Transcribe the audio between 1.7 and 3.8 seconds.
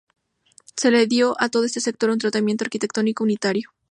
sector un tratamiento arquitectónico unitario.